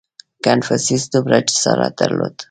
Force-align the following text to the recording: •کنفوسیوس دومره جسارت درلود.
•کنفوسیوس 0.45 1.03
دومره 1.13 1.37
جسارت 1.47 1.93
درلود. 2.01 2.35